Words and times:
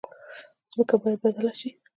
ځمکه 0.71 0.95
باید 1.01 1.19
بدله 1.23 1.53
شي. 1.59 1.69